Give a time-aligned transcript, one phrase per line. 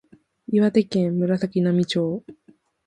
[0.47, 2.23] 岩手県紫波町